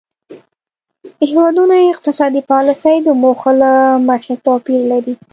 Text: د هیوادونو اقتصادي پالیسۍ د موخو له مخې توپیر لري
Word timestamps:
د 1.17 1.19
هیوادونو 1.31 1.73
اقتصادي 1.93 2.41
پالیسۍ 2.51 2.95
د 3.03 3.09
موخو 3.21 3.51
له 3.61 3.71
مخې 4.09 4.33
توپیر 4.45 4.81
لري 4.91 5.13